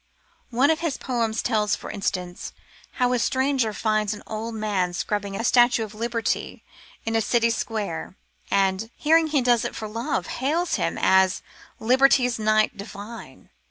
[0.49, 2.53] One of his poems tells, for instance,
[2.93, 6.63] how a stranger finds an old man scrubbing a Statue of Liberty
[7.05, 8.15] in a city square,
[8.49, 11.43] and, hearing he does it for love, hails him as
[11.79, 13.51] "Liberty's knight divine."